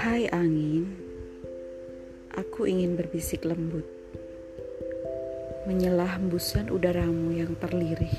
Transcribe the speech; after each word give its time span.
Hai 0.00 0.24
angin, 0.32 0.88
aku 2.32 2.64
ingin 2.64 2.96
berbisik 2.96 3.44
lembut, 3.44 3.84
menyelah 5.68 6.16
hembusan 6.16 6.72
udaramu 6.72 7.36
yang 7.36 7.52
terlirih. 7.60 8.16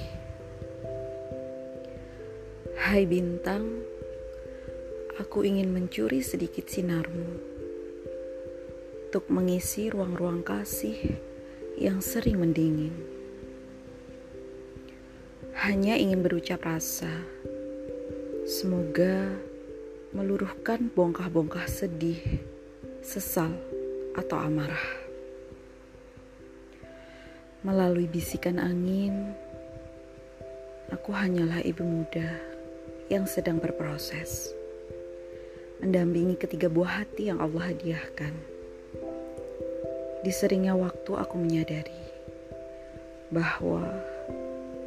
Hai 2.78 3.10
bintang, 3.10 3.82
aku 5.18 5.50
ingin 5.50 5.74
mencuri 5.74 6.22
sedikit 6.22 6.70
sinarmu 6.70 7.42
untuk 9.10 9.26
mengisi 9.34 9.90
ruang-ruang 9.90 10.46
kasih 10.46 11.18
yang 11.74 12.06
sering 12.06 12.38
mendingin. 12.38 13.21
Hanya 15.62 15.94
ingin 15.94 16.26
berucap 16.26 16.66
rasa, 16.66 17.22
semoga 18.50 19.30
meluruhkan 20.10 20.90
bongkah-bongkah 20.90 21.70
sedih, 21.70 22.18
sesal, 23.06 23.54
atau 24.18 24.42
amarah. 24.42 24.82
Melalui 27.62 28.10
bisikan 28.10 28.58
angin, 28.58 29.38
aku 30.90 31.14
hanyalah 31.14 31.62
ibu 31.62 31.86
muda 31.86 32.42
yang 33.14 33.30
sedang 33.30 33.62
berproses, 33.62 34.50
mendampingi 35.78 36.42
ketiga 36.42 36.74
buah 36.74 37.06
hati 37.06 37.30
yang 37.30 37.38
Allah 37.38 37.70
hadiahkan. 37.70 38.34
Di 40.26 40.32
seringnya 40.34 40.74
waktu 40.74 41.14
aku 41.14 41.38
menyadari 41.38 42.02
bahwa 43.30 44.11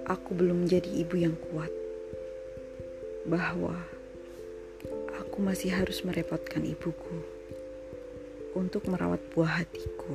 aku 0.04 0.36
belum 0.36 0.68
menjadi 0.68 0.90
ibu 1.00 1.16
yang 1.16 1.36
kuat, 1.48 1.72
bahwa 3.24 3.72
aku 5.16 5.38
masih 5.40 5.72
harus 5.72 6.04
merepotkan 6.04 6.60
ibuku 6.60 7.24
untuk 8.52 8.84
merawat 8.86 9.20
buah 9.32 9.64
hatiku. 9.64 10.12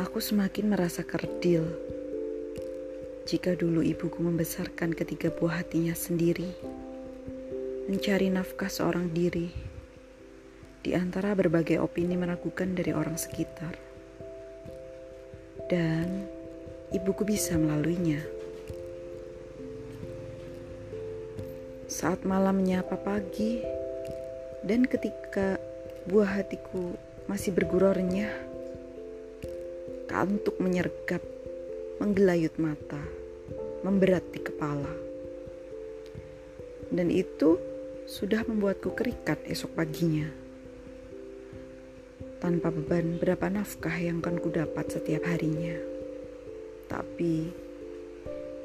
Aku 0.00 0.18
semakin 0.20 0.72
merasa 0.72 1.04
kerdil 1.04 1.64
jika 3.22 3.54
dulu 3.54 3.80
ibuku 3.86 4.18
membesarkan 4.18 4.92
ketiga 4.92 5.30
buah 5.30 5.62
hatinya 5.62 5.94
sendiri, 5.94 6.50
mencari 7.86 8.28
nafkah 8.28 8.68
seorang 8.68 9.14
diri 9.14 9.48
di 10.82 10.98
antara 10.98 11.32
berbagai 11.38 11.78
opini 11.78 12.18
meragukan 12.18 12.74
dari 12.74 12.90
orang 12.90 13.14
sekitar. 13.14 13.91
Dan 15.72 16.28
ibuku 16.92 17.24
bisa 17.24 17.56
melaluinya. 17.56 18.42
saat 21.92 22.24
malam 22.24 22.64
menyapa 22.64 22.96
pagi 22.96 23.60
dan 24.64 24.88
ketika 24.88 25.60
buah 26.08 26.40
hatiku 26.40 26.96
masih 27.28 27.52
bergurau 27.52 27.92
renyah 27.92 28.32
kantuk 30.08 30.56
menyergap 30.56 31.20
menggelayut 32.00 32.56
mata 32.56 32.98
memberat 33.84 34.24
di 34.32 34.40
kepala 34.40 34.88
dan 36.88 37.12
itu 37.12 37.60
sudah 38.08 38.40
membuatku 38.48 38.96
kerikat 38.96 39.36
esok 39.44 39.76
paginya 39.76 40.32
tanpa 42.42 42.74
beban 42.74 43.22
berapa 43.22 43.46
nafkah 43.46 43.94
yang 43.94 44.18
akan 44.18 44.42
ku 44.42 44.50
dapat 44.50 44.90
setiap 44.90 45.22
harinya 45.30 45.78
tapi 46.90 47.54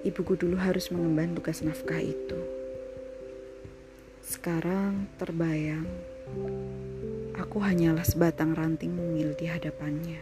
ibuku 0.01 0.33
dulu 0.33 0.57
harus 0.57 0.89
mengemban 0.89 1.37
tugas 1.37 1.61
nafkah 1.61 2.01
itu 2.01 2.57
sekarang 4.27 5.07
terbayang, 5.15 5.87
aku 7.39 7.63
hanyalah 7.63 8.03
sebatang 8.03 8.59
ranting 8.59 8.91
mungil 8.91 9.31
di 9.39 9.47
hadapannya. 9.47 10.19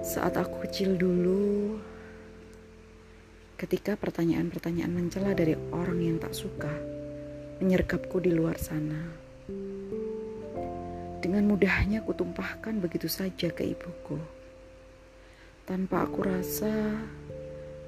Saat 0.00 0.40
aku 0.40 0.64
kecil 0.64 0.96
dulu, 0.96 1.76
ketika 3.60 3.92
pertanyaan-pertanyaan 3.92 4.88
mencela 4.88 5.36
dari 5.36 5.52
orang 5.68 6.00
yang 6.00 6.16
tak 6.16 6.32
suka 6.32 6.72
menyergapku 7.60 8.24
di 8.24 8.32
luar 8.32 8.56
sana, 8.56 9.12
dengan 11.30 11.46
mudahnya 11.46 12.02
kutumpahkan 12.02 12.82
begitu 12.82 13.06
saja 13.06 13.54
ke 13.54 13.62
ibuku. 13.62 14.18
Tanpa 15.62 16.02
aku 16.02 16.26
rasa 16.26 16.98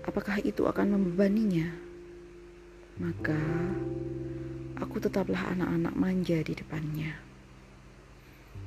apakah 0.06 0.38
itu 0.46 0.62
akan 0.62 0.94
membebaninya. 0.94 1.66
Maka 3.02 3.34
aku 4.78 5.02
tetaplah 5.02 5.58
anak-anak 5.58 5.90
manja 5.98 6.38
di 6.38 6.54
depannya. 6.54 7.18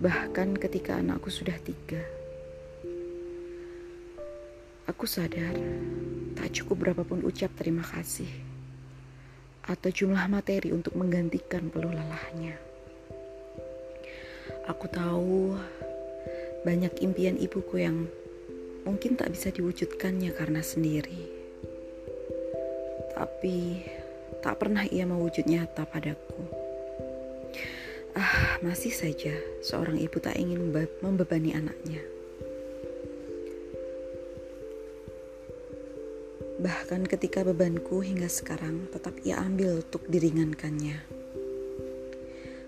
Bahkan 0.04 0.60
ketika 0.60 1.00
anakku 1.00 1.32
sudah 1.32 1.56
tiga, 1.64 2.04
aku 4.92 5.08
sadar 5.08 5.56
tak 6.36 6.52
cukup 6.52 6.84
berapapun 6.84 7.24
ucap 7.24 7.56
terima 7.56 7.88
kasih 7.88 8.28
atau 9.72 9.88
jumlah 9.88 10.28
materi 10.28 10.76
untuk 10.76 11.00
menggantikan 11.00 11.72
peluh 11.72 11.96
lelahnya. 11.96 12.75
Aku 14.66 14.90
tahu 14.90 15.54
banyak 16.66 16.98
impian 17.06 17.38
ibuku 17.38 17.86
yang 17.86 18.10
mungkin 18.82 19.14
tak 19.14 19.30
bisa 19.30 19.54
diwujudkannya 19.54 20.34
karena 20.34 20.66
sendiri. 20.66 21.22
Tapi 23.14 23.86
tak 24.42 24.58
pernah 24.58 24.82
ia 24.90 25.06
mewujud 25.06 25.46
nyata 25.46 25.86
padaku. 25.86 26.42
Ah, 28.18 28.58
masih 28.66 28.90
saja 28.90 29.38
seorang 29.62 30.02
ibu 30.02 30.18
tak 30.18 30.40
ingin 30.40 30.74
membebani 31.04 31.54
anaknya. 31.54 32.02
Bahkan 36.58 37.06
ketika 37.06 37.46
bebanku 37.46 38.02
hingga 38.02 38.26
sekarang 38.26 38.90
tetap 38.90 39.14
ia 39.22 39.38
ambil 39.38 39.86
untuk 39.86 40.02
diringankannya. 40.10 40.98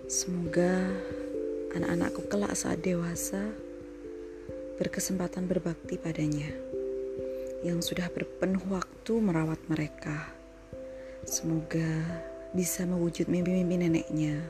Semoga 0.06 0.94
anak-anakku 1.76 2.28
kelak 2.30 2.54
saat 2.56 2.80
dewasa 2.80 3.52
berkesempatan 4.78 5.50
berbakti 5.50 5.98
padanya 5.98 6.48
yang 7.66 7.82
sudah 7.82 8.06
berpenuh 8.14 8.62
waktu 8.70 9.12
merawat 9.18 9.58
mereka 9.66 10.38
Semoga 11.28 11.84
bisa 12.56 12.88
mewujud 12.88 13.28
mimpi-mimpi 13.28 13.76
neneknya 13.76 14.40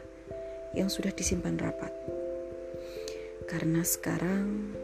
yang 0.78 0.86
sudah 0.86 1.10
disimpan 1.10 1.58
rapat. 1.58 1.90
Karena 3.50 3.82
sekarang 3.82 4.76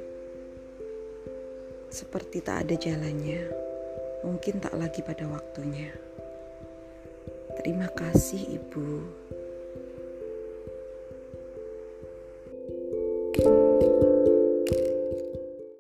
seperti 1.94 2.42
tak 2.42 2.66
ada 2.66 2.74
jalannya, 2.74 3.46
mungkin 4.26 4.58
tak 4.58 4.74
lagi 4.74 5.06
pada 5.06 5.30
waktunya. 5.30 5.94
Terima 7.62 7.86
kasih, 7.92 8.42
Ibu. 8.42 8.88